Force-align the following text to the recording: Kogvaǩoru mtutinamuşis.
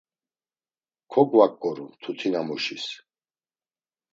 Kogvaǩoru 1.11 1.85
mtutinamuşis. 1.91 2.85